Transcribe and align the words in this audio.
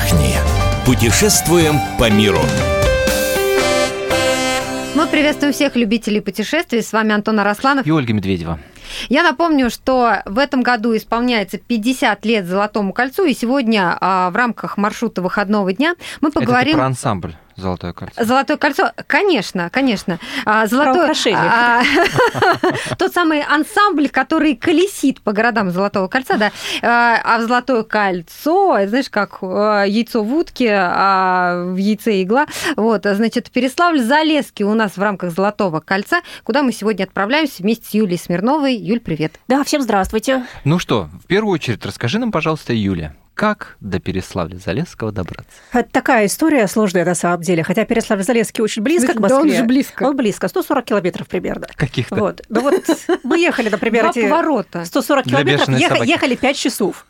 отдохни. 0.00 0.34
Путешествуем 0.84 1.76
по 1.98 2.10
миру. 2.10 2.40
Мы 4.94 5.06
приветствуем 5.06 5.52
всех 5.52 5.76
любителей 5.76 6.20
путешествий. 6.20 6.82
С 6.82 6.92
вами 6.92 7.12
Антон 7.14 7.38
Арасланов. 7.40 7.86
И 7.86 7.90
Ольга 7.90 8.12
Медведева. 8.12 8.58
Я 9.08 9.22
напомню, 9.22 9.70
что 9.70 10.22
в 10.24 10.38
этом 10.38 10.62
году 10.62 10.96
исполняется 10.96 11.58
50 11.58 12.24
лет 12.24 12.46
Золотому 12.46 12.92
кольцу, 12.92 13.24
и 13.24 13.34
сегодня 13.34 13.96
а, 14.00 14.30
в 14.30 14.36
рамках 14.36 14.76
маршрута 14.76 15.22
выходного 15.22 15.72
дня 15.72 15.94
мы 16.20 16.32
поговорим... 16.32 16.70
Это 16.70 16.78
про 16.78 16.86
ансамбль. 16.86 17.36
Золотое 17.60 17.92
кольцо. 17.92 18.24
Золотое 18.24 18.56
кольцо, 18.56 18.92
конечно, 19.06 19.70
конечно. 19.70 20.18
А, 20.44 20.66
золотое 20.66 21.14
а, 21.34 21.82
Тот 22.98 23.12
самый 23.12 23.42
ансамбль, 23.42 24.08
который 24.08 24.56
колесит 24.56 25.20
по 25.20 25.32
городам 25.32 25.70
Золотого 25.70 26.08
кольца, 26.08 26.36
да. 26.36 26.52
А, 26.82 27.20
а 27.22 27.38
в 27.38 27.42
Золотое 27.42 27.82
кольцо, 27.82 28.78
знаешь, 28.86 29.10
как 29.10 29.38
яйцо 29.42 30.22
в 30.22 30.34
утке, 30.34 30.72
а 30.72 31.64
в 31.66 31.76
яйце 31.76 32.22
игла. 32.22 32.46
Вот, 32.76 33.02
значит, 33.04 33.50
Переславль-Залесский 33.54 34.64
у 34.64 34.74
нас 34.74 34.96
в 34.96 35.02
рамках 35.02 35.32
Золотого 35.32 35.80
кольца, 35.80 36.20
куда 36.44 36.62
мы 36.62 36.72
сегодня 36.72 37.04
отправляемся 37.04 37.62
вместе 37.62 37.86
с 37.86 37.94
Юлией 37.94 38.18
Смирновой. 38.18 38.74
Юль, 38.74 39.00
привет. 39.00 39.38
Да, 39.48 39.62
всем 39.64 39.82
здравствуйте. 39.82 40.46
Ну 40.64 40.78
что, 40.78 41.08
в 41.22 41.26
первую 41.26 41.52
очередь 41.52 41.84
расскажи 41.84 42.18
нам, 42.18 42.32
пожалуйста, 42.32 42.72
Юля, 42.72 43.14
как 43.40 43.78
до 43.80 43.96
Переславля-Залесского 43.96 45.12
добраться? 45.12 45.46
Это 45.72 45.88
такая 45.90 46.26
история 46.26 46.66
сложная 46.66 47.06
на 47.06 47.14
самом 47.14 47.40
деле. 47.40 47.62
Хотя 47.62 47.86
Переславль-Залесский 47.86 48.62
очень 48.62 48.82
близко 48.82 49.14
к 49.14 49.18
Москве. 49.18 49.28
Да, 49.28 49.40
он 49.40 49.50
же 49.50 49.64
близко. 49.64 50.02
Он 50.02 50.14
близко, 50.14 50.46
140 50.46 50.84
километров 50.84 51.26
примерно. 51.26 51.66
Каких-то. 51.74 52.16
Вот. 52.16 52.42
Ну 52.50 52.60
вот 52.60 52.84
мы 53.22 53.38
ехали, 53.38 53.70
например, 53.70 54.10
эти 54.10 54.28
140 54.84 55.24
километров, 55.24 55.68
ехали 56.04 56.34
5 56.34 56.54
часов. 56.54 57.06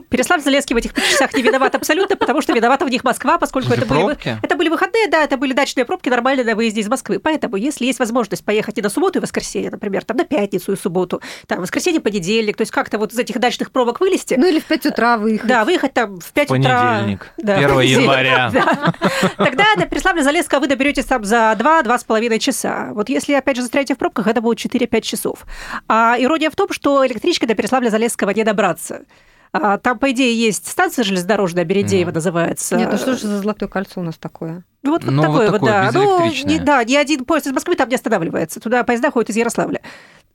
Переслав-Залесский 0.00 0.74
в 0.74 0.78
этих 0.78 0.92
часах 0.94 1.32
не 1.34 1.42
виноват 1.42 1.74
абсолютно, 1.74 2.16
потому 2.16 2.40
что 2.42 2.52
виновата 2.52 2.84
в 2.84 2.90
них 2.90 3.04
Москва, 3.04 3.38
поскольку 3.38 3.72
это 3.72 3.86
были, 3.86 4.16
это 4.42 4.56
были 4.56 4.68
выходные, 4.68 5.08
да, 5.08 5.22
это 5.22 5.36
были 5.36 5.52
дачные 5.52 5.84
пробки 5.84 6.08
нормальные 6.08 6.44
на 6.44 6.54
выезде 6.54 6.80
из 6.80 6.88
Москвы. 6.88 7.18
Поэтому, 7.18 7.56
если 7.56 7.86
есть 7.86 7.98
возможность 7.98 8.44
поехать 8.44 8.78
и 8.78 8.82
на 8.82 8.88
субботу, 8.88 9.18
и 9.18 9.22
воскресенье, 9.22 9.70
например, 9.70 10.04
там 10.04 10.16
на 10.16 10.24
пятницу 10.24 10.72
и 10.72 10.76
субботу, 10.76 11.20
там 11.46 11.60
воскресенье, 11.60 12.00
понедельник, 12.00 12.56
то 12.56 12.62
есть 12.62 12.72
как-то 12.72 12.98
вот 12.98 13.12
из 13.12 13.18
этих 13.18 13.38
дачных 13.38 13.70
пробок 13.70 14.00
вылезти. 14.00 14.34
Ну 14.34 14.46
или 14.46 14.60
в 14.60 14.64
5 14.64 14.86
утра 14.86 15.18
выехать. 15.18 15.48
Да, 15.48 15.64
выехать 15.64 15.94
там 15.94 16.18
в 16.18 16.32
5 16.32 16.50
утра. 16.50 16.90
Понедельник, 16.92 17.32
да, 17.38 17.56
1 17.56 17.80
января. 17.80 18.50
Тогда 19.36 19.64
до 19.76 19.86
Переславля-Залесского 19.86 20.60
вы 20.60 20.66
доберетесь 20.66 21.04
там 21.04 21.24
за 21.24 21.56
2-2,5 21.58 22.38
часа. 22.38 22.90
Вот 22.92 23.08
если, 23.08 23.34
опять 23.34 23.56
же, 23.56 23.62
застряете 23.62 23.94
в 23.94 23.98
пробках, 23.98 24.26
это 24.26 24.40
будет 24.40 24.58
4-5 24.58 25.00
часов. 25.02 25.44
А 25.88 26.16
ирония 26.18 26.50
в 26.50 26.56
том, 26.56 26.68
что 26.70 27.06
электричка 27.06 27.46
до 27.46 27.54
Переславля-Залесского 27.54 28.34
не 28.34 28.44
добраться. 28.44 29.02
А, 29.56 29.78
там, 29.78 30.00
по 30.00 30.10
идее, 30.10 30.36
есть 30.36 30.68
станция 30.68 31.04
железнодорожная, 31.04 31.64
Бередеева 31.64 32.10
mm. 32.10 32.14
называется. 32.14 32.76
Нет, 32.76 32.88
ну 32.90 32.98
что 32.98 33.12
же 33.12 33.28
за 33.28 33.38
золотое 33.38 33.68
кольцо 33.68 34.00
у 34.00 34.02
нас 34.02 34.16
такое? 34.16 34.64
Ну, 34.82 34.90
вот, 34.90 35.04
вот 35.04 35.12
ну, 35.12 35.22
такое 35.22 35.48
вот, 35.48 35.60
такое, 35.60 35.70
да. 35.70 35.90
Ну, 35.94 36.24
не, 36.44 36.58
да, 36.58 36.82
ни 36.82 36.96
один 36.96 37.24
поезд 37.24 37.46
из 37.46 37.52
Москвы 37.52 37.76
там 37.76 37.88
не 37.88 37.94
останавливается. 37.94 38.58
Туда 38.58 38.82
поезда 38.82 39.12
ходят 39.12 39.30
из 39.30 39.36
Ярославля. 39.36 39.80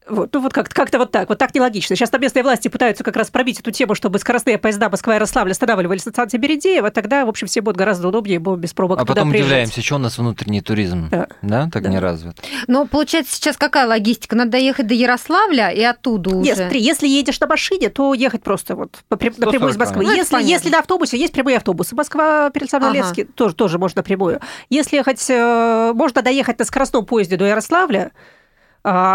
Вот, 0.09 0.33
ну 0.33 0.41
вот 0.41 0.53
как-то, 0.53 0.75
как 0.75 0.91
вот 0.93 1.11
так, 1.11 1.29
вот 1.29 1.37
так 1.37 1.53
нелогично. 1.53 1.95
Сейчас 1.95 2.09
там 2.09 2.21
местные 2.21 2.43
власти 2.43 2.67
пытаются 2.67 3.03
как 3.03 3.15
раз 3.15 3.29
пробить 3.29 3.59
эту 3.59 3.71
тему, 3.71 3.95
чтобы 3.95 4.19
скоростные 4.19 4.57
поезда 4.57 4.89
Москва 4.89 5.13
и 5.13 5.15
Ярославль 5.17 5.51
останавливались 5.51 6.05
на 6.05 6.11
станции 6.11 6.37
Бередеева, 6.37 6.91
тогда, 6.91 7.25
в 7.25 7.29
общем, 7.29 7.47
все 7.47 7.61
будет 7.61 7.77
гораздо 7.77 8.07
удобнее, 8.07 8.39
будем 8.39 8.59
без 8.59 8.73
пробок 8.73 8.99
А 8.99 9.05
потом 9.05 9.29
приезжать. 9.29 9.47
удивляемся, 9.47 9.81
что 9.81 9.95
у 9.95 9.99
нас 9.99 10.17
внутренний 10.17 10.61
туризм, 10.61 11.09
да, 11.09 11.27
да 11.41 11.69
так 11.71 11.83
да. 11.83 11.89
не 11.89 11.99
развит. 11.99 12.37
Но 12.67 12.85
получается 12.85 13.35
сейчас 13.35 13.57
какая 13.57 13.87
логистика? 13.87 14.35
Надо 14.35 14.57
ехать 14.57 14.87
до 14.87 14.93
Ярославля 14.93 15.69
и 15.69 15.81
оттуда 15.81 16.31
уже? 16.31 16.41
Нет, 16.41 16.57
смотри, 16.57 16.81
если 16.81 17.07
едешь 17.07 17.39
на 17.39 17.47
машине, 17.47 17.89
то 17.89 18.13
ехать 18.13 18.43
просто 18.43 18.75
вот 18.75 18.99
напрямую 19.09 19.71
из 19.71 19.77
Москвы. 19.77 20.03
Ну, 20.03 20.11
если, 20.11 20.41
если 20.43 20.69
на 20.69 20.79
автобусе, 20.79 21.17
есть 21.17 21.33
прямые 21.33 21.57
автобусы. 21.57 21.95
Москва, 21.95 22.49
Переславль-Лесский, 22.49 23.23
ага. 23.23 23.33
тоже, 23.35 23.55
тоже 23.55 23.77
можно 23.77 23.99
напрямую. 23.99 24.39
Если 24.69 24.97
ехать, 24.97 25.23
э, 25.29 25.91
можно 25.93 26.21
доехать 26.21 26.59
на 26.59 26.65
скоростном 26.65 27.05
поезде 27.05 27.37
до 27.37 27.45
Ярославля, 27.45 28.11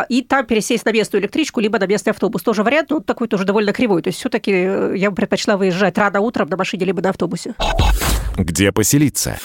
и 0.09 0.23
там 0.23 0.47
пересесть 0.47 0.85
на 0.85 0.93
местную 0.93 1.23
электричку, 1.23 1.61
либо 1.61 1.79
на 1.79 1.87
местный 1.87 2.11
автобус. 2.11 2.43
Тоже 2.43 2.63
вариант, 2.63 2.91
но 2.91 3.01
такой 3.01 3.29
тоже 3.29 3.45
довольно 3.45 3.73
кривой. 3.73 4.03
То 4.03 4.09
есть 4.09 4.19
все-таки 4.19 4.53
э, 4.53 4.95
я 4.97 5.11
бы 5.11 5.17
предпочла 5.17 5.57
выезжать 5.57 5.97
рано 5.99 6.21
утром 6.21 6.49
на 6.49 6.57
машине, 6.57 6.85
либо 6.85 7.01
на 7.03 7.11
автобусе. 7.11 7.55
Где 8.37 8.73
поселиться? 8.73 9.39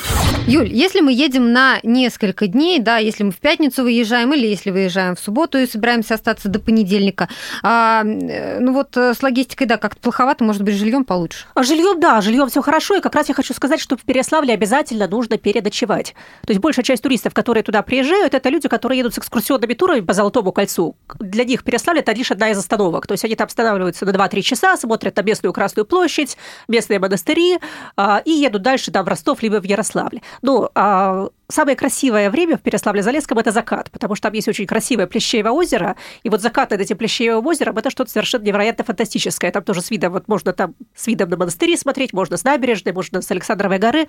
Юль, 0.49 0.73
если 0.73 1.01
мы 1.01 1.13
едем 1.13 1.53
на 1.53 1.79
несколько 1.83 2.47
дней, 2.47 2.79
да, 2.79 2.97
если 2.97 3.23
мы 3.23 3.31
в 3.31 3.37
пятницу 3.37 3.83
выезжаем 3.83 4.33
или 4.33 4.47
если 4.47 4.71
выезжаем 4.71 5.15
в 5.15 5.19
субботу 5.19 5.59
и 5.59 5.67
собираемся 5.67 6.15
остаться 6.15 6.49
до 6.49 6.59
понедельника, 6.59 7.29
а, 7.61 8.03
э, 8.03 8.59
ну 8.59 8.73
вот 8.73 8.97
э, 8.97 9.13
с 9.13 9.21
логистикой, 9.21 9.67
да, 9.67 9.77
как-то 9.77 10.01
плоховато, 10.01 10.43
может 10.43 10.63
быть, 10.63 10.73
жильем 10.73 11.05
получше? 11.05 11.45
А 11.53 11.61
жильем, 11.61 11.99
да, 11.99 12.19
жильем 12.21 12.49
все 12.49 12.63
хорошо, 12.63 12.95
и 12.95 13.01
как 13.01 13.13
раз 13.13 13.29
я 13.29 13.35
хочу 13.35 13.53
сказать, 13.53 13.79
что 13.79 13.95
в 13.95 14.01
Переславле 14.01 14.55
обязательно 14.55 15.07
нужно 15.07 15.37
переночевать. 15.37 16.15
То 16.47 16.49
есть 16.49 16.59
большая 16.59 16.83
часть 16.83 17.03
туристов, 17.03 17.35
которые 17.35 17.61
туда 17.61 17.83
приезжают, 17.83 18.33
это 18.33 18.49
люди, 18.49 18.67
которые 18.67 18.97
едут 18.97 19.13
с 19.13 19.19
экскурсионными 19.19 19.75
турами 19.75 19.99
по 19.99 20.13
Золотому 20.13 20.51
кольцу. 20.51 20.95
Для 21.19 21.43
них 21.43 21.63
Переславль– 21.63 21.99
это 21.99 22.11
лишь 22.13 22.31
одна 22.31 22.49
из 22.49 22.57
остановок. 22.57 23.05
То 23.05 23.11
есть 23.11 23.23
они 23.23 23.35
там 23.35 23.45
останавливаются 23.45 24.03
на 24.03 24.09
2-3 24.09 24.41
часа, 24.41 24.77
смотрят 24.77 25.15
на 25.15 25.21
местную 25.21 25.53
Красную 25.53 25.85
площадь, 25.85 26.37
местные 26.67 26.97
монастыри 26.97 27.59
а, 27.95 28.23
и 28.25 28.31
едут 28.31 28.63
дальше 28.63 28.89
там 28.89 29.05
в 29.05 29.07
Ростов, 29.09 29.43
либо 29.43 29.61
в 29.61 29.65
Ярославль. 29.65 30.21
Ну, 30.41 30.69
а 30.75 31.29
самое 31.49 31.75
красивое 31.75 32.29
время 32.29 32.57
в 32.57 32.61
Переславле-Залесском– 32.61 33.39
это 33.39 33.51
закат, 33.51 33.91
потому 33.91 34.15
что 34.15 34.23
там 34.23 34.33
есть 34.33 34.47
очень 34.47 34.65
красивое 34.65 35.07
Плещеево 35.07 35.49
озеро, 35.49 35.95
и 36.23 36.29
вот 36.29 36.41
закат 36.41 36.71
над 36.71 36.81
этим 36.81 36.97
Плещеевым 36.97 37.45
озером– 37.45 37.77
это 37.79 37.89
что-то 37.89 38.11
совершенно 38.11 38.43
невероятно 38.43 38.83
фантастическое. 38.83 39.51
Там 39.51 39.63
тоже 39.63 39.81
с 39.81 39.91
видом, 39.91 40.13
вот 40.13 40.27
можно 40.27 40.53
там 40.53 40.75
с 40.95 41.07
видом 41.07 41.29
на 41.29 41.37
монастыри 41.37 41.75
смотреть, 41.77 42.13
можно 42.13 42.37
с 42.37 42.43
набережной, 42.43 42.93
можно 42.93 43.21
с 43.21 43.31
Александровой 43.31 43.79
горы. 43.79 44.07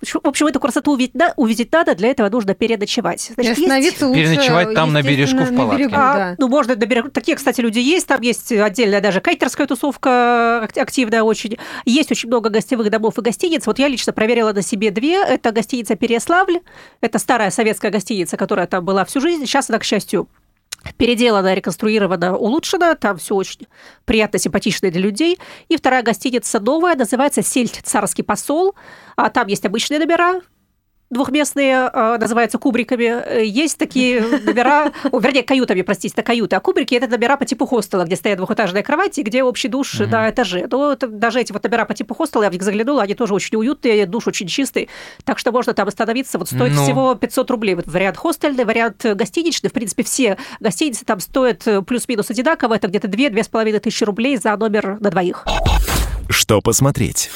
В 0.00 0.16
общем, 0.24 0.46
эту 0.46 0.60
красоту 0.60 0.92
увидеть, 0.92 1.14
да, 1.14 1.34
увидеть 1.36 1.72
надо, 1.72 1.94
для 1.94 2.08
этого 2.08 2.28
нужно 2.28 2.54
переночевать. 2.54 3.32
Значит, 3.34 3.58
есть... 3.58 4.02
лучше, 4.02 4.20
Переночевать 4.20 4.74
там 4.74 4.92
на 4.92 5.02
бережку 5.02 5.44
в 5.44 5.56
палатке. 5.56 5.84
Берегу, 5.84 5.94
а, 5.96 6.14
да. 6.14 6.34
Ну, 6.38 6.48
можно 6.48 6.74
на 6.74 6.86
берегу. 6.86 7.08
Такие, 7.10 7.36
кстати, 7.36 7.60
люди 7.60 7.78
есть. 7.78 8.06
Там 8.06 8.20
есть 8.20 8.52
отдельная 8.52 9.00
даже 9.00 9.20
кайтерская 9.20 9.66
тусовка 9.66 10.62
активная 10.62 11.22
очень. 11.22 11.58
Есть 11.84 12.10
очень 12.10 12.28
много 12.28 12.50
гостевых 12.50 12.90
домов 12.90 13.18
и 13.18 13.22
гостиниц. 13.22 13.66
Вот 13.66 13.78
я 13.78 13.88
лично 13.88 14.12
проверила 14.12 14.52
на 14.52 14.62
себе 14.62 14.90
две. 14.90 15.22
Это 15.22 15.52
гостиница 15.52 15.96
Переславль, 15.96 16.60
это 17.00 17.18
старая 17.18 17.50
советская 17.50 17.90
гостиница, 17.90 18.36
которая 18.36 18.66
там 18.66 18.84
была 18.84 19.04
всю 19.04 19.20
жизнь. 19.20 19.46
Сейчас 19.46 19.70
она, 19.70 19.78
к 19.78 19.84
счастью, 19.84 20.28
переделана, 20.96 21.54
реконструирована, 21.54 22.36
улучшена. 22.36 22.94
Там 22.94 23.18
все 23.18 23.34
очень 23.34 23.66
приятно, 24.04 24.38
симпатично 24.38 24.90
для 24.90 25.00
людей. 25.00 25.38
И 25.68 25.76
вторая 25.76 26.02
гостиница 26.02 26.60
новая, 26.60 26.96
называется 26.96 27.42
«Сельдь 27.42 27.80
Царский 27.84 28.22
посол». 28.22 28.74
А 29.16 29.30
там 29.30 29.46
есть 29.48 29.64
обычные 29.66 29.98
номера, 30.00 30.40
двухместные, 31.10 31.90
а, 31.92 32.18
называются 32.18 32.58
кубриками. 32.58 33.44
Есть 33.44 33.78
такие 33.78 34.20
номера, 34.20 34.92
вернее, 35.12 35.42
каютами, 35.42 35.82
простите, 35.82 36.14
это 36.14 36.22
каюты. 36.22 36.56
А 36.56 36.60
кубрики– 36.60 36.94
это 36.96 37.08
номера 37.08 37.36
по 37.36 37.44
типу 37.44 37.66
хостела, 37.66 38.04
где 38.04 38.16
стоят 38.16 38.38
двухэтажные 38.38 38.82
кровати, 38.82 39.20
где 39.20 39.42
общий 39.42 39.68
душ 39.68 40.00
угу. 40.00 40.08
на 40.10 40.30
этаже. 40.30 40.66
Но 40.70 40.96
даже 40.96 41.40
эти 41.40 41.52
вот 41.52 41.64
номера 41.64 41.84
по 41.84 41.94
типу 41.94 42.14
хостела, 42.14 42.44
я 42.44 42.50
в 42.50 42.52
них 42.52 42.62
заглянула, 42.62 43.02
они 43.02 43.14
тоже 43.14 43.34
очень 43.34 43.56
уютные, 43.58 44.06
душ 44.06 44.28
очень 44.28 44.46
чистый. 44.46 44.88
Так 45.24 45.38
что 45.38 45.52
можно 45.52 45.74
там 45.74 45.88
остановиться. 45.88 46.38
Вот 46.38 46.48
стоит 46.48 46.72
ну... 46.72 46.82
всего 46.84 47.14
500 47.14 47.50
рублей. 47.50 47.74
Вот 47.74 47.86
вариант 47.86 48.16
хостельный, 48.16 48.64
вариант 48.64 49.04
гостиничный. 49.04 49.70
В 49.70 49.72
принципе, 49.72 50.04
все 50.04 50.38
гостиницы 50.60 51.04
там 51.04 51.20
стоят 51.20 51.66
плюс-минус 51.86 52.30
одинаково. 52.30 52.74
Это 52.74 52.86
где-то 52.88 53.08
2-2,5 53.08 53.80
тысячи 53.80 54.04
рублей 54.04 54.36
за 54.36 54.56
номер 54.56 54.98
на 55.00 55.10
двоих. 55.10 55.44
Что 56.28 56.60
посмотреть? 56.60 57.30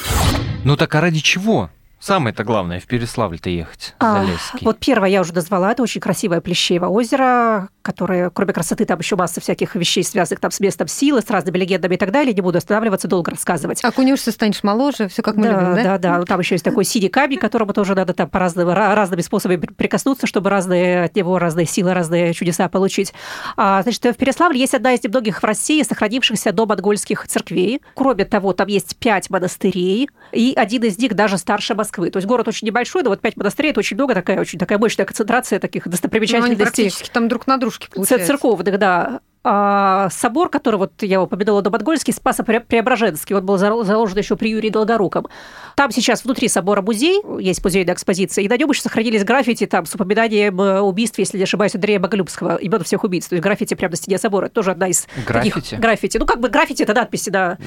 Ну 0.63 0.77
так 0.77 0.95
а 0.95 1.01
ради 1.01 1.19
чего? 1.19 1.69
Самое-то 1.99 2.43
главное, 2.43 2.79
в 2.79 2.85
Переславль-то 2.85 3.49
ехать, 3.49 3.95
а, 3.99 4.25
Вот 4.61 4.77
первое 4.79 5.09
я 5.09 5.21
уже 5.21 5.33
назвала, 5.33 5.71
это 5.71 5.81
очень 5.81 6.01
красивое 6.01 6.41
Плещеево 6.41 6.87
озеро, 6.87 7.69
которое, 7.81 8.29
кроме 8.29 8.53
красоты, 8.53 8.85
там 8.85 8.99
еще 8.99 9.15
масса 9.15 9.41
всяких 9.41 9.75
вещей, 9.75 10.03
связанных 10.03 10.39
там 10.39 10.51
с 10.51 10.59
местом 10.59 10.87
силы, 10.87 11.21
с 11.21 11.29
разными 11.29 11.57
легендами 11.57 11.95
и 11.95 11.97
так 11.97 12.11
далее. 12.11 12.33
Не 12.33 12.41
буду 12.41 12.57
останавливаться, 12.57 13.07
долго 13.07 13.31
рассказывать. 13.31 13.83
Окунешься, 13.83 14.31
станешь 14.31 14.63
моложе, 14.63 15.07
все 15.07 15.21
как 15.21 15.35
мы 15.35 15.43
да, 15.43 15.51
любим, 15.51 15.75
да? 15.75 15.97
Да, 15.97 16.19
да, 16.19 16.25
там 16.25 16.39
еще 16.39 16.55
есть 16.55 16.65
такой 16.65 16.83
синий 16.83 17.09
камень, 17.09 17.37
которому 17.37 17.73
тоже 17.73 17.95
надо 17.95 18.13
там 18.13 18.29
по 18.29 18.39
разным, 18.39 18.69
разными 18.69 19.21
способами 19.21 19.57
прикоснуться, 19.57 20.27
чтобы 20.27 20.49
разные 20.49 21.03
от 21.03 21.15
него 21.15 21.39
разные 21.39 21.65
силы, 21.65 21.93
разные 21.93 22.33
чудеса 22.33 22.69
получить. 22.69 23.13
А, 23.55 23.81
значит, 23.83 24.03
в 24.03 24.15
Переславле 24.15 24.59
есть 24.59 24.73
одна 24.73 24.93
из 24.93 25.03
немногих 25.03 25.41
в 25.41 25.43
России 25.43 25.81
сохранившихся 25.83 26.51
до 26.51 26.65
монгольских 26.65 27.27
церквей. 27.27 27.81
Кроме 27.93 28.25
того, 28.25 28.53
там 28.53 28.67
есть 28.67 28.97
пять 28.97 29.29
монастырей, 29.29 30.09
и 30.31 30.53
один 30.55 30.83
из 30.83 30.97
них 30.97 31.13
даже 31.13 31.37
старше 31.37 31.75
Москвы. 31.85 32.09
То 32.09 32.17
есть 32.17 32.27
город 32.27 32.47
очень 32.47 32.65
небольшой, 32.67 33.03
но 33.03 33.09
вот 33.09 33.21
пять 33.21 33.37
монастырей 33.37 33.69
это 33.69 33.79
очень 33.79 33.95
много, 33.95 34.13
такая 34.13 34.39
очень 34.39 34.57
такая 34.59 34.77
мощная 34.79 35.05
концентрация 35.05 35.59
таких 35.59 35.87
достопримечательностей. 35.87 36.55
Ну, 36.55 36.61
они 36.61 36.71
практически 36.71 37.09
там 37.09 37.27
друг 37.27 37.47
на 37.47 37.57
дружке 37.57 37.87
получается. 37.93 38.27
Церковных, 38.27 38.79
да. 38.79 39.21
А, 39.47 40.09
собор, 40.09 40.49
который 40.49 40.77
вот 40.77 41.03
я 41.03 41.21
упомянула 41.21 41.61
Домодгольский, 41.61 42.13
Спасо-Преображенский, 42.13 43.35
он 43.35 43.45
был 43.45 43.57
заложен 43.57 44.17
еще 44.17 44.35
при 44.35 44.49
Юрии 44.49 44.71
Долгоруком. 44.71 45.27
Там 45.75 45.91
сейчас 45.91 46.23
внутри 46.25 46.47
собора 46.47 46.81
музей, 46.81 47.21
есть 47.39 47.63
музейная 47.63 47.93
экспозиция, 47.93 48.43
и 48.43 48.49
на 48.49 48.57
нем 48.57 48.71
еще 48.71 48.81
сохранились 48.81 49.23
граффити 49.23 49.67
там 49.67 49.85
с 49.85 49.93
упоминанием 49.93 50.59
э, 50.59 50.79
убийств, 50.79 51.19
если 51.19 51.37
не 51.37 51.43
ошибаюсь, 51.43 51.75
Андрея 51.75 51.99
Боголюбского, 51.99 52.55
имен 52.55 52.83
всех 52.83 53.03
убийц. 53.03 53.27
То 53.27 53.35
есть 53.35 53.43
граффити 53.43 53.75
прямо 53.75 53.91
на 53.91 53.97
стене 53.97 54.17
собора. 54.17 54.45
Это 54.45 54.55
тоже 54.55 54.71
одна 54.71 54.87
из 54.87 55.07
граффити? 55.27 55.53
таких 55.53 55.79
граффити. 55.79 56.17
Ну, 56.17 56.25
как 56.25 56.39
бы 56.39 56.49
граффити– 56.49 56.81
это 56.83 56.95
надписи, 56.95 57.29
да. 57.29 57.59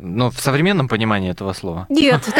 Ну, 0.00 0.30
в 0.30 0.40
современном 0.40 0.88
понимании 0.88 1.30
этого 1.30 1.52
слова. 1.52 1.86
Нет, 1.88 2.22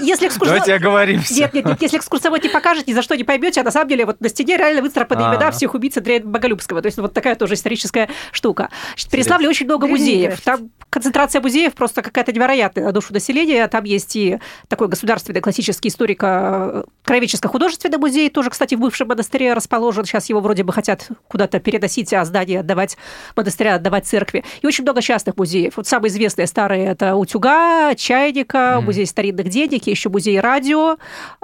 если 0.00 0.26
экскурсовод... 0.26 0.64
Давайте 0.64 0.74
оговоримся. 0.74 1.34
Нет, 1.34 1.52
нет, 1.52 1.66
нет, 1.66 1.82
если 1.82 1.98
экскурсовод 1.98 2.42
не 2.42 2.48
покажет, 2.48 2.86
ни 2.86 2.94
за 2.94 3.02
что 3.02 3.16
не 3.16 3.24
поймете, 3.24 3.60
а 3.60 3.64
на 3.64 3.70
самом 3.70 3.88
деле 3.88 4.06
вот 4.06 4.18
на 4.20 4.30
стене 4.30 4.56
реально 4.56 4.80
выцарапаны 4.80 5.20
имена 5.20 5.50
всех 5.50 5.74
убийц 5.74 5.96
Андрея 5.98 6.22
Боголюбского. 6.22 6.85
То 6.86 6.88
есть 6.88 6.98
вот 6.98 7.12
такая 7.12 7.34
тоже 7.34 7.54
историческая 7.54 8.08
штука. 8.30 8.70
В 8.96 9.10
Переславле 9.10 9.48
очень 9.48 9.66
много 9.66 9.88
музеев. 9.88 10.40
Там 10.42 10.70
концентрация 10.88 11.40
музеев 11.40 11.74
просто 11.74 12.00
какая-то 12.00 12.32
невероятная 12.32 12.84
на 12.84 12.92
душу 12.92 13.12
населения. 13.12 13.66
Там 13.66 13.82
есть 13.82 14.14
и 14.14 14.38
такой 14.68 14.86
государственный 14.86 15.40
классический 15.40 15.88
историко-краеведческо-художественный 15.88 17.98
музей, 17.98 18.30
тоже, 18.30 18.50
кстати, 18.50 18.76
в 18.76 18.78
бывшем 18.78 19.08
монастыре 19.08 19.52
расположен. 19.52 20.04
Сейчас 20.04 20.28
его 20.28 20.38
вроде 20.38 20.62
бы 20.62 20.72
хотят 20.72 21.08
куда-то 21.26 21.58
переносить, 21.58 22.14
а 22.14 22.24
здание 22.24 22.60
отдавать 22.60 22.96
монастыря, 23.34 23.74
отдавать 23.74 24.06
церкви. 24.06 24.44
И 24.62 24.66
очень 24.66 24.84
много 24.84 25.02
частных 25.02 25.36
музеев. 25.36 25.76
Вот 25.76 25.88
самые 25.88 26.10
известные 26.10 26.46
старые– 26.46 26.86
это 26.90 27.16
«Утюга», 27.16 27.96
«Чайника», 27.96 28.76
mm. 28.78 28.82
музей 28.82 29.06
старинных 29.06 29.48
денег, 29.48 29.88
еще 29.88 30.08
музей 30.08 30.38
радио, 30.38 30.98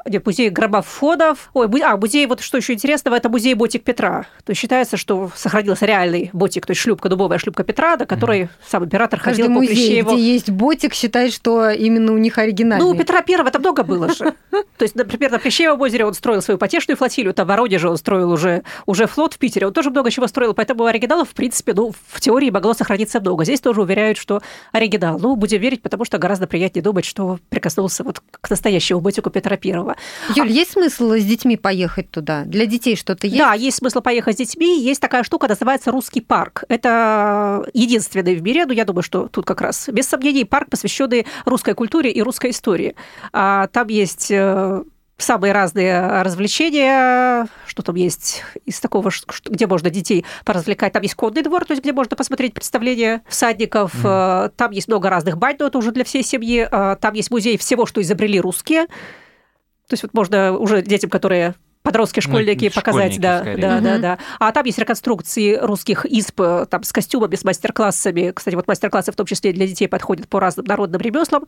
нет, 0.06 0.24
музей 0.24 0.50
граммофонов. 0.50 1.50
Ой, 1.52 1.66
а, 1.82 1.96
музей, 1.96 2.26
вот 2.26 2.40
что 2.40 2.58
еще 2.58 2.74
интересного, 2.74 3.16
это 3.16 3.28
музей 3.28 3.54
Ботик 3.54 3.82
Петра. 3.82 4.26
То 4.44 4.52
есть 4.52 4.60
считается, 4.60 4.96
что 4.96 5.31
сохранился 5.34 5.86
реальный 5.86 6.30
ботик, 6.32 6.66
то 6.66 6.72
есть 6.72 6.80
шлюпка, 6.80 7.08
дубовая 7.08 7.38
шлюпка 7.38 7.64
Петра, 7.64 7.96
до 7.96 8.06
которой 8.06 8.42
mm. 8.42 8.48
сам 8.66 8.84
император 8.84 9.20
Каждый 9.20 9.42
ходил 9.42 9.50
музей, 9.50 9.68
по 9.68 9.74
Плещееву. 9.74 10.12
где 10.12 10.32
есть 10.32 10.50
ботик, 10.50 10.94
считает, 10.94 11.32
что 11.32 11.70
именно 11.70 12.12
у 12.12 12.18
них 12.18 12.38
оригинальный. 12.38 12.84
Ну, 12.84 12.90
у 12.90 12.94
Петра 12.94 13.22
Первого 13.22 13.48
это 13.48 13.58
много 13.58 13.82
было 13.82 14.08
же. 14.12 14.34
То 14.50 14.82
есть, 14.82 14.94
например, 14.94 15.30
на 15.30 15.38
Плещеевом 15.38 15.80
озере 15.80 16.04
он 16.04 16.14
строил 16.14 16.42
свою 16.42 16.58
потешную 16.58 16.96
флотилию, 16.96 17.34
там 17.34 17.46
в 17.46 17.48
Воронеже 17.48 17.88
он 17.88 17.96
строил 17.96 18.30
уже, 18.30 18.62
уже 18.86 19.06
флот 19.06 19.34
в 19.34 19.38
Питере, 19.38 19.66
он 19.66 19.72
тоже 19.72 19.90
много 19.90 20.10
чего 20.10 20.26
строил, 20.26 20.54
поэтому 20.54 20.84
оригиналов, 20.84 21.30
в 21.30 21.34
принципе, 21.34 21.74
ну, 21.74 21.92
в 22.08 22.20
теории 22.20 22.50
могло 22.50 22.74
сохраниться 22.74 23.20
много. 23.20 23.44
Здесь 23.44 23.60
тоже 23.60 23.82
уверяют, 23.82 24.18
что 24.18 24.42
оригинал. 24.72 25.18
Ну, 25.18 25.36
будем 25.36 25.60
верить, 25.60 25.82
потому 25.82 26.04
что 26.04 26.18
гораздо 26.18 26.46
приятнее 26.46 26.82
думать, 26.82 27.04
что 27.04 27.38
прикоснулся 27.48 28.04
вот 28.04 28.22
к 28.40 28.50
настоящему 28.50 29.00
ботику 29.00 29.30
Петра 29.30 29.56
Первого. 29.56 29.96
Юль, 30.34 30.50
есть 30.50 30.72
смысл 30.72 31.12
с 31.12 31.24
детьми 31.24 31.56
поехать 31.56 32.10
туда? 32.10 32.44
Для 32.44 32.66
детей 32.66 32.96
что-то 32.96 33.26
есть? 33.26 33.38
Да, 33.38 33.54
есть 33.54 33.78
смысл 33.78 34.00
поехать 34.00 34.36
с 34.36 34.38
детьми. 34.38 34.80
Есть 34.80 35.00
такая 35.00 35.21
штука, 35.24 35.48
называется 35.48 35.90
«Русский 35.90 36.20
парк». 36.20 36.64
Это 36.68 37.64
единственный 37.72 38.34
в 38.34 38.42
мире, 38.42 38.66
ну, 38.66 38.72
я 38.72 38.84
думаю, 38.84 39.02
что 39.02 39.28
тут 39.28 39.44
как 39.44 39.60
раз, 39.60 39.88
без 39.88 40.08
сомнений, 40.08 40.44
парк, 40.44 40.70
посвященный 40.70 41.26
русской 41.44 41.74
культуре 41.74 42.10
и 42.10 42.22
русской 42.22 42.50
истории. 42.50 42.94
А 43.32 43.66
там 43.68 43.88
есть 43.88 44.30
э, 44.30 44.82
самые 45.18 45.52
разные 45.52 46.22
развлечения, 46.22 47.46
что 47.66 47.82
там 47.82 47.94
есть 47.94 48.42
из 48.64 48.80
такого, 48.80 49.10
где 49.46 49.66
можно 49.66 49.90
детей 49.90 50.24
поразвлекать. 50.44 50.92
Там 50.92 51.02
есть 51.02 51.14
конный 51.14 51.42
двор, 51.42 51.64
то 51.64 51.72
есть 51.72 51.82
где 51.82 51.92
можно 51.92 52.16
посмотреть 52.16 52.54
представления 52.54 53.22
всадников. 53.28 53.94
Mm. 54.04 54.52
Там 54.56 54.70
есть 54.72 54.88
много 54.88 55.10
разных 55.10 55.38
бань, 55.38 55.56
но 55.58 55.66
это 55.66 55.78
уже 55.78 55.92
для 55.92 56.04
всей 56.04 56.22
семьи. 56.22 56.68
Э, 56.70 56.96
там 57.00 57.14
есть 57.14 57.30
музей 57.30 57.56
всего, 57.56 57.86
что 57.86 58.00
изобрели 58.02 58.40
русские. 58.40 58.86
То 58.86 59.94
есть 59.94 60.02
вот 60.02 60.14
можно 60.14 60.56
уже 60.56 60.82
детям, 60.82 61.10
которые 61.10 61.54
подростки, 61.82 62.20
ну, 62.24 62.30
школьники 62.30 62.66
ну, 62.66 62.70
показать, 62.70 63.20
да, 63.20 63.40
скорее. 63.40 63.60
да, 63.60 63.76
угу. 63.76 63.84
да, 63.84 63.98
да. 63.98 64.18
А 64.38 64.52
там 64.52 64.64
есть 64.64 64.78
реконструкции 64.78 65.56
русских 65.56 66.06
исп 66.06 66.40
там 66.70 66.82
с 66.82 66.92
костюмами, 66.92 67.34
с 67.34 67.44
мастер-классами. 67.44 68.32
Кстати, 68.34 68.54
вот 68.54 68.66
мастер-классы 68.66 69.12
в 69.12 69.16
том 69.16 69.26
числе 69.26 69.52
для 69.52 69.66
детей 69.66 69.88
подходят 69.88 70.28
по 70.28 70.40
разным 70.40 70.66
народным 70.66 71.00
ремеслам. 71.00 71.44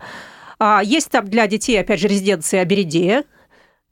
А 0.58 0.82
есть 0.84 1.10
там 1.10 1.26
для 1.26 1.46
детей, 1.46 1.80
опять 1.80 2.00
же, 2.00 2.08
резиденция 2.08 2.64
Беридея, 2.64 3.24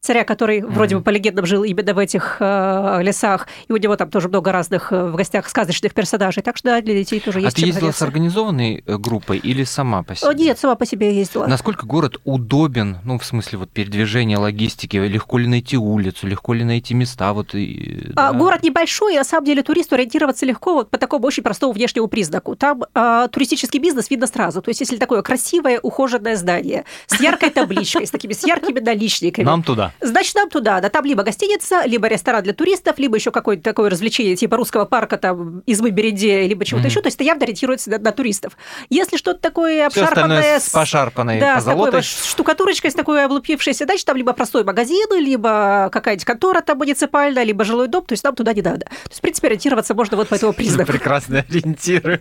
царя, 0.02 0.24
который 0.24 0.58
mm-hmm. 0.58 0.70
вроде 0.72 0.96
бы 0.96 1.02
по 1.02 1.10
легендам 1.10 1.46
жил 1.46 1.62
именно 1.62 1.94
в 1.94 1.98
этих 1.98 2.38
э, 2.40 2.98
лесах, 3.02 3.46
и 3.68 3.72
у 3.72 3.76
него 3.76 3.94
там 3.94 4.10
тоже 4.10 4.28
много 4.28 4.50
разных 4.50 4.92
э, 4.92 5.04
в 5.04 5.14
гостях 5.14 5.48
сказочных 5.48 5.94
персонажей, 5.94 6.42
так 6.42 6.56
что 6.56 6.70
да, 6.70 6.80
для 6.80 6.94
детей 6.94 7.20
тоже 7.20 7.38
а 7.38 7.42
есть 7.42 7.56
А 7.56 7.60
ты 7.60 7.66
ездила 7.66 7.82
заняться. 7.82 8.00
с 8.00 8.02
организованной 8.02 8.82
э, 8.84 8.96
группой 8.98 9.38
или 9.38 9.62
сама 9.62 10.02
по 10.02 10.16
себе? 10.16 10.28
О, 10.28 10.32
нет, 10.32 10.58
сама 10.58 10.74
по 10.74 10.84
себе 10.86 11.14
ездила. 11.14 11.46
Насколько 11.46 11.86
город 11.86 12.16
удобен, 12.24 12.98
ну, 13.04 13.16
в 13.16 13.24
смысле 13.24 13.58
вот 13.58 13.70
передвижения, 13.70 14.38
логистики, 14.38 14.96
легко 14.96 15.38
ли 15.38 15.46
найти 15.46 15.76
улицу, 15.76 16.26
легко 16.26 16.52
ли 16.52 16.64
найти 16.64 16.94
места? 16.94 17.32
Вот, 17.32 17.54
и, 17.54 18.08
да. 18.08 18.30
а, 18.30 18.32
город 18.32 18.64
небольшой, 18.64 19.14
и 19.14 19.18
на 19.18 19.24
самом 19.24 19.46
деле 19.46 19.62
туристу 19.62 19.94
ориентироваться 19.94 20.44
легко 20.44 20.74
вот 20.74 20.90
по 20.90 20.98
такому 20.98 21.28
очень 21.28 21.44
простому 21.44 21.72
внешнему 21.72 22.08
признаку. 22.08 22.56
Там 22.56 22.82
а, 22.94 23.28
туристический 23.28 23.78
бизнес 23.78 24.10
видно 24.10 24.26
сразу, 24.26 24.62
то 24.62 24.70
есть 24.70 24.80
если 24.80 24.96
такое 24.96 25.22
красивое, 25.22 25.78
ухоженное 25.80 26.34
здание 26.34 26.86
с 27.06 27.20
яркой 27.20 27.50
табличкой, 27.50 28.04
с 28.08 28.10
такими 28.10 28.32
с 28.32 28.44
яркими 28.44 28.80
наличниками. 28.80 29.44
Нам 29.44 29.62
туда. 29.62 29.91
Значит, 30.00 30.34
нам 30.34 30.50
туда. 30.50 30.80
Да, 30.80 30.88
там 30.88 31.04
либо 31.04 31.22
гостиница, 31.22 31.82
либо 31.84 32.08
ресторан 32.08 32.42
для 32.42 32.52
туристов, 32.52 32.98
либо 32.98 33.16
еще 33.16 33.30
какое-то 33.30 33.62
такое 33.62 33.90
развлечение 33.90 34.36
типа 34.36 34.56
русского 34.56 34.84
парка, 34.84 35.16
там, 35.16 35.60
избы 35.66 35.90
Береде, 35.90 36.46
либо 36.46 36.64
чего-то 36.64 36.86
mm-hmm. 36.86 36.90
еще. 36.90 37.00
То 37.00 37.06
есть 37.06 37.16
это 37.16 37.24
явно 37.24 37.44
ориентируется 37.44 37.90
на, 37.90 37.98
на 37.98 38.12
туристов. 38.12 38.56
Если 38.90 39.16
что-то 39.16 39.40
такое 39.40 39.86
обшарпанное... 39.86 40.60
с 40.60 40.70
пошарпанной 40.70 41.40
да, 41.40 41.60
с 41.60 41.64
такой 41.64 41.90
вот 41.90 42.04
штукатурочкой, 42.04 42.90
с 42.90 42.94
такой 42.94 43.24
облупившейся, 43.24 43.84
значит, 43.84 44.06
там 44.06 44.16
либо 44.16 44.32
простой 44.32 44.64
магазин, 44.64 45.06
либо 45.18 45.88
какая-нибудь 45.92 46.24
контора 46.24 46.60
там 46.60 46.78
муниципальная, 46.78 47.44
либо 47.44 47.64
жилой 47.64 47.88
дом, 47.88 48.04
то 48.04 48.12
есть 48.12 48.24
нам 48.24 48.34
туда 48.34 48.52
не 48.52 48.62
надо. 48.62 48.86
То 48.86 49.10
есть, 49.10 49.18
в 49.18 49.20
принципе, 49.20 49.48
ориентироваться 49.48 49.94
можно 49.94 50.16
вот 50.16 50.28
по 50.28 50.34
этому 50.34 50.52
признаку. 50.52 50.92
Прекрасные 50.92 51.44
ориентиры. 51.48 52.20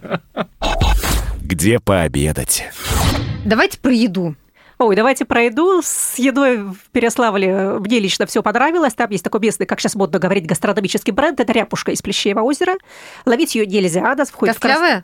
Где 1.41 1.79
пообедать? 1.79 2.65
Давайте 3.45 3.79
про 3.79 3.91
еду. 3.91 4.35
Ой, 4.81 4.95
давайте 4.95 5.25
про 5.25 5.43
еду. 5.43 5.81
С 5.83 6.17
едой 6.17 6.57
в 6.57 6.89
Переславле 6.91 7.73
мне 7.79 7.99
лично 7.99 8.25
все 8.25 8.41
понравилось. 8.41 8.95
Там 8.95 9.11
есть 9.11 9.23
такой 9.23 9.39
местный, 9.39 9.67
как 9.67 9.79
сейчас 9.79 9.93
модно 9.93 10.17
говорить, 10.17 10.47
гастрономический 10.47 11.13
бренд. 11.13 11.39
Это 11.39 11.53
ряпушка 11.53 11.91
из 11.91 12.01
Плещеева 12.01 12.39
озера. 12.39 12.73
Ловить 13.25 13.53
ее 13.53 13.67
нельзя. 13.67 14.11
Она 14.11 14.25
входит 14.25 14.55
Костлявая? 14.55 15.01
в 15.01 15.03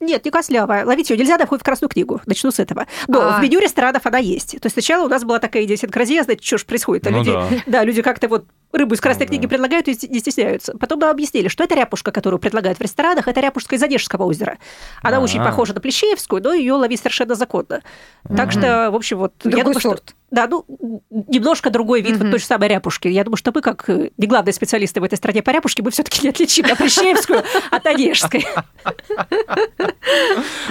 Нет, 0.00 0.24
не 0.24 0.30
кослявая. 0.30 0.84
Ловить 0.84 1.10
ее 1.10 1.16
нельзя, 1.16 1.36
она 1.36 1.46
входит 1.46 1.62
в 1.62 1.64
Красную 1.64 1.88
книгу. 1.88 2.20
Начну 2.26 2.50
с 2.50 2.58
этого. 2.58 2.86
Но 3.08 3.20
А-а-а. 3.20 3.38
в 3.38 3.42
меню 3.42 3.60
ресторанов 3.60 4.06
она 4.06 4.18
есть. 4.18 4.52
То 4.60 4.66
есть 4.66 4.74
сначала 4.74 5.04
у 5.04 5.08
нас 5.08 5.22
была 5.24 5.38
такая 5.38 5.64
идиосинкразия, 5.64 6.22
знаете, 6.24 6.44
что 6.44 6.58
же 6.58 6.64
происходит. 6.64 7.06
А 7.06 7.10
ну, 7.10 7.18
люди, 7.18 7.32
да. 7.32 7.48
да, 7.66 7.84
люди 7.84 8.02
как-то 8.02 8.28
вот 8.28 8.46
рыбу 8.72 8.94
из 8.94 9.00
Красной 9.00 9.26
ну, 9.26 9.30
книги 9.30 9.42
да. 9.42 9.48
предлагают 9.48 9.88
и 9.88 10.08
не 10.08 10.18
стесняются. 10.18 10.76
Потом 10.78 10.98
нам 10.98 11.10
объяснили, 11.10 11.48
что 11.48 11.64
это 11.64 11.74
ряпушка, 11.74 12.10
которую 12.10 12.40
предлагают 12.40 12.78
в 12.78 12.80
ресторанах, 12.80 13.28
это 13.28 13.40
ряпушка 13.40 13.76
из 13.76 13.82
Одежского 13.82 14.24
озера. 14.24 14.58
Она 15.02 15.16
А-а-а. 15.16 15.24
очень 15.24 15.42
похожа 15.42 15.74
на 15.74 15.80
Плещеевскую, 15.80 16.42
но 16.42 16.54
ее 16.54 16.72
ловить 16.74 17.00
совершенно 17.00 17.34
законно. 17.34 17.82
Mm-hmm. 18.24 18.36
Так 18.36 18.52
что, 18.52 18.90
в 18.90 18.94
общем, 18.94 19.18
вот... 19.18 19.34
Другой 19.40 19.58
я 19.58 19.64
думаю, 19.64 19.80
сорт. 19.80 20.02
Что, 20.06 20.16
да, 20.30 20.46
ну, 20.48 20.64
немножко 21.10 21.68
другой 21.70 22.00
вид 22.00 22.14
mm-hmm. 22.14 22.22
вот 22.22 22.30
той 22.30 22.38
же 22.40 22.46
самой 22.46 22.68
ряпушки. 22.68 23.08
Я 23.08 23.24
думаю, 23.24 23.36
что 23.36 23.52
мы, 23.54 23.60
как 23.60 23.88
э, 23.90 24.10
не 24.16 24.26
главные 24.26 24.54
специалисты 24.54 25.00
в 25.00 25.04
этой 25.04 25.16
стране 25.16 25.42
по 25.42 25.50
ряпушке, 25.50 25.82
мы 25.82 25.90
все 25.90 26.02
таки 26.02 26.20
не 26.22 26.30
отличим 26.30 26.64
Плещеевскую 26.64 27.42
от 27.70 27.86
Одежской. 27.86 28.46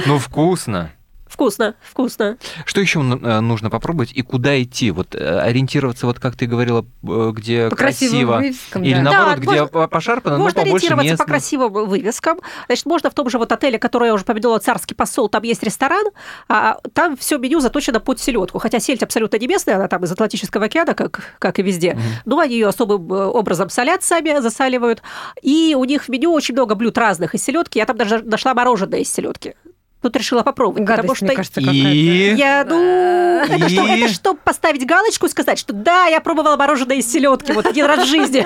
Ну, 0.05 0.17
вкусно. 0.19 0.91
Вкусно, 1.31 1.75
вкусно. 1.81 2.37
Что 2.65 2.81
еще 2.81 2.99
э, 2.99 3.39
нужно 3.39 3.69
попробовать 3.69 4.11
и 4.11 4.21
куда 4.21 4.61
идти? 4.61 4.91
Вот 4.91 5.15
э, 5.15 5.39
ориентироваться, 5.39 6.05
вот 6.05 6.19
как 6.19 6.35
ты 6.35 6.45
говорила, 6.45 6.85
э, 7.03 7.31
где 7.33 7.69
по 7.69 7.77
красиво, 7.77 8.35
вывескам, 8.35 8.83
или 8.83 8.95
да. 8.95 9.01
наоборот, 9.01 9.35
да, 9.35 9.41
где 9.41 9.61
можно, 9.61 9.87
пошарпано, 9.87 10.37
можно 10.37 10.59
но 10.59 10.65
побольше 10.65 10.87
ориентироваться 10.87 11.23
по 11.23 11.29
красивым 11.29 11.71
вывескам. 11.87 12.41
Значит, 12.65 12.85
можно 12.85 13.09
в 13.09 13.13
том 13.13 13.29
же 13.29 13.37
вот 13.37 13.49
отеле, 13.49 13.79
который 13.79 14.07
я 14.07 14.13
уже 14.13 14.25
победила, 14.25 14.59
«Царский 14.59 14.93
посол», 14.93 15.29
там 15.29 15.43
есть 15.43 15.63
ресторан, 15.63 16.05
а 16.49 16.79
там 16.93 17.15
все 17.15 17.37
меню 17.37 17.61
заточено 17.61 18.01
под 18.01 18.19
селедку. 18.19 18.59
Хотя 18.59 18.81
сельдь 18.81 19.01
абсолютно 19.01 19.37
не 19.37 19.47
местная, 19.47 19.77
она 19.77 19.87
там 19.87 20.03
из 20.03 20.11
Атлантического 20.11 20.65
океана, 20.65 20.95
как, 20.95 21.37
как 21.39 21.59
и 21.59 21.61
везде. 21.61 21.91
Mm-hmm. 21.91 22.21
Но 22.25 22.39
они 22.39 22.55
ее 22.55 22.67
особым 22.67 23.09
образом 23.09 23.69
солят 23.69 24.03
сами, 24.03 24.37
засаливают. 24.41 25.01
И 25.41 25.77
у 25.79 25.85
них 25.85 26.03
в 26.03 26.09
меню 26.09 26.33
очень 26.33 26.55
много 26.55 26.75
блюд 26.75 26.97
разных 26.97 27.35
из 27.35 27.41
селедки. 27.41 27.79
Я 27.79 27.85
там 27.85 27.95
даже 27.95 28.21
нашла 28.21 28.53
мороженое 28.53 28.99
из 28.99 29.09
селедки. 29.09 29.55
Тут 30.01 30.15
решила 30.15 30.41
попробовать. 30.41 30.83
Гадость, 30.83 31.01
потому 31.01 31.15
что 31.15 31.25
мне 31.25 31.35
кажется, 31.35 31.61
и... 31.61 32.33
Я, 32.35 32.65
ну, 32.67 32.75
это, 32.75 33.69
что, 33.69 33.85
это 33.85 34.07
чтобы 34.11 34.39
поставить 34.43 34.85
галочку 34.85 35.27
и 35.27 35.29
сказать, 35.29 35.59
что 35.59 35.73
да, 35.73 36.07
я 36.07 36.19
пробовала 36.21 36.57
мороженое 36.57 36.97
из 36.97 37.11
селедки 37.11 37.51
вот 37.51 37.67
один 37.67 37.85
раз 37.85 38.05
в 38.05 38.09
жизни. 38.09 38.45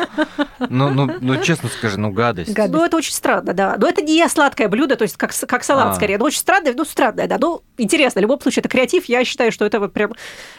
Ну, 0.70 0.90
ну, 0.90 1.10
ну, 1.22 1.42
честно 1.42 1.70
скажи, 1.70 1.98
ну, 2.00 2.12
гадость. 2.12 2.52
гадость. 2.52 2.74
Ну, 2.74 2.84
это 2.84 2.98
очень 2.98 3.14
странно, 3.14 3.54
да. 3.54 3.76
Но 3.78 3.88
это 3.88 4.02
не 4.02 4.28
сладкое 4.28 4.68
блюдо, 4.68 4.96
то 4.96 5.04
есть 5.04 5.16
как, 5.16 5.32
как 5.48 5.64
салат 5.64 5.88
а. 5.88 5.96
скорее. 5.96 6.18
Но 6.18 6.26
очень 6.26 6.40
странное, 6.40 6.74
ну, 6.76 6.84
странное, 6.84 7.28
да. 7.28 7.38
Ну, 7.40 7.62
интересно. 7.78 8.20
В 8.20 8.24
любом 8.24 8.42
случае, 8.42 8.62
это 8.62 8.70
креатив. 8.70 9.06
Я 9.06 9.24
считаю, 9.24 9.52
что 9.52 9.66
это 9.66 9.80
вот 9.80 9.94
прям 9.94 10.14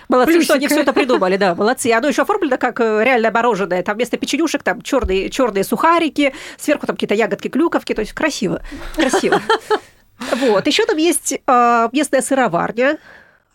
молодцы, 0.08 0.32
Плюсик. 0.32 0.44
что 0.44 0.54
они 0.54 0.68
все 0.68 0.80
это 0.80 0.92
придумали, 0.92 1.36
да, 1.36 1.54
молодцы. 1.54 1.92
Оно 1.92 2.08
еще 2.08 2.22
оформлено 2.22 2.56
как 2.56 2.80
э, 2.80 3.04
реальное 3.04 3.30
мороженое. 3.30 3.82
Там 3.82 3.96
вместо 3.96 4.16
печенюшек 4.16 4.62
там 4.62 4.80
черные, 4.82 5.28
черные 5.28 5.64
сухарики, 5.64 6.34
сверху 6.58 6.86
там 6.86 6.96
какие-то 6.96 7.14
ягодки, 7.14 7.48
клюковки. 7.48 7.92
То 7.92 8.00
есть 8.00 8.12
красиво, 8.12 8.62
красиво. 8.94 9.42
Вот. 10.18 10.66
Еще 10.66 10.84
там 10.86 10.96
есть 10.96 11.32
э, 11.46 11.88
местная 11.92 12.22
сыроварня. 12.22 12.98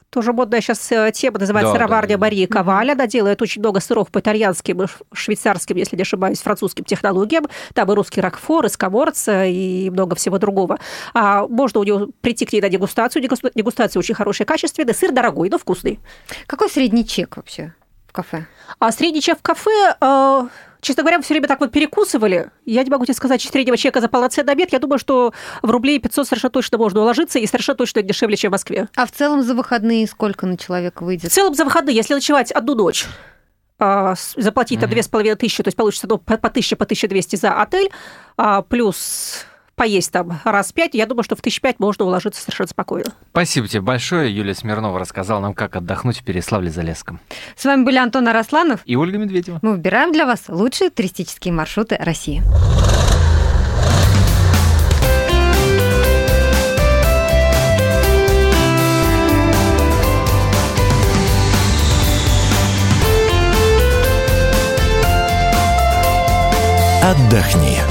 тоже 0.10 0.34
модная 0.34 0.62
сейчас 0.62 0.92
э, 0.92 1.12
тема, 1.14 1.40
называется 1.40 1.74
да, 1.74 1.80
«Сыроварня 1.80 2.18
да, 2.18 2.22
Марии 2.22 2.46
Коваль». 2.46 2.92
Она 2.92 3.08
делает 3.08 3.42
очень 3.42 3.62
много 3.62 3.80
сыров 3.80 4.12
по 4.12 4.20
итальянским, 4.20 4.86
швейцарским, 5.14 5.78
если 5.78 5.96
не 5.96 6.02
ошибаюсь, 6.02 6.42
французским 6.42 6.84
технологиям. 6.84 7.46
Там 7.74 7.92
и 7.92 7.96
русский 7.96 8.22
ракфор, 8.22 8.66
и 8.66 8.70
скоморца, 8.70 9.46
и 9.46 9.90
много 9.90 10.16
всего 10.16 10.38
другого. 10.38 10.80
А 11.14 11.48
можно 11.48 11.80
у 11.80 11.84
нее 11.84 12.10
прийти 12.22 12.46
к 12.46 12.54
ней 12.54 12.62
на 12.62 12.70
дегустацию. 12.70 13.22
Дегустация 13.22 14.00
очень 14.00 14.16
хорошая, 14.16 14.46
качественная. 14.46 14.94
Сыр 14.94 15.12
дорогой, 15.12 15.50
но 15.50 15.58
вкусный. 15.58 16.00
Какой 16.46 16.70
средний 16.70 17.06
чек 17.08 17.38
вообще 17.38 17.74
в 18.12 18.14
кафе? 18.14 18.46
А 18.80 18.92
средний 18.92 19.22
чек 19.22 19.40
в 19.40 19.42
кафе... 19.42 19.96
Э, 20.00 20.48
Честно 20.82 21.04
говоря, 21.04 21.18
мы 21.18 21.24
все 21.24 21.36
время 21.36 21.48
так 21.48 21.60
вот 21.60 21.72
перекусывали. 21.72 22.50
Я 22.66 22.84
не 22.84 22.90
могу 22.90 23.06
тебе 23.06 23.14
сказать 23.14 23.40
среднего 23.40 23.78
чека 23.78 24.02
за 24.02 24.10
полноценный 24.10 24.54
обед. 24.54 24.74
Я 24.74 24.80
думаю, 24.80 24.98
что 24.98 25.32
в 25.62 25.70
рублей 25.70 26.00
500 26.00 26.28
совершенно 26.28 26.52
точно 26.52 26.80
можно 26.80 27.02
уложиться, 27.02 27.38
и 27.38 27.46
совершенно 27.46 27.78
точно 27.78 28.02
дешевле, 28.02 28.36
чем 28.36 28.50
в 28.50 28.54
Москве. 28.54 28.88
А 28.96 29.06
в 29.06 29.12
целом 29.12 29.44
за 29.44 29.54
выходные 29.54 30.08
сколько 30.08 30.48
на 30.48 30.58
человека 30.58 31.04
выйдет? 31.04 31.32
В 31.32 31.36
целом 31.36 31.54
за 31.54 31.66
выходные, 31.66 31.96
если 31.96 32.16
ночевать 32.16 32.52
одну 32.52 32.74
ночь, 32.74 33.06
а, 33.78 34.16
заплатить 34.36 34.80
там 34.80 34.90
две 34.90 35.04
с 35.04 35.08
половиной 35.08 35.36
тысячи, 35.36 35.62
то 35.62 35.68
есть 35.68 35.78
получится 35.78 36.08
ну, 36.08 36.18
по 36.18 36.50
тысяче, 36.50 36.76
по 36.76 36.86
1200 36.86 37.36
за 37.36 37.62
отель, 37.62 37.92
а, 38.38 38.64
плюс 38.64 39.46
поесть 39.82 40.12
там 40.12 40.40
раз 40.44 40.72
пять, 40.74 40.94
я 40.94 41.08
думаю, 41.08 41.24
что 41.24 41.36
в 41.36 41.42
тысяч 41.42 41.60
пять 41.60 41.80
можно 41.80 42.06
уложиться 42.06 42.40
совершенно 42.40 42.68
спокойно. 42.68 43.14
Спасибо 43.32 43.68
тебе 43.68 43.82
большое. 43.82 44.32
Юлия 44.32 44.54
Смирнова 44.54 45.00
рассказала 45.00 45.40
нам, 45.40 45.56
как 45.56 45.76
отдохнуть 45.76 46.20
в 46.20 46.24
Переславле-Залесском. 46.24 47.18
С 47.56 47.66
вами 47.66 47.84
были 47.84 47.98
Антон 47.98 48.28
Арасланов 48.28 48.82
и 48.86 48.96
Ольга 48.96 49.18
Медведева. 49.18 49.58
Мы 49.64 49.72
выбираем 49.72 50.12
для 50.12 50.28
вас 50.28 50.44
лучшие 50.50 50.92
туристические 50.92 51.52
маршруты 51.52 51.98
России. 52.00 52.44
Отдохни. 67.04 67.91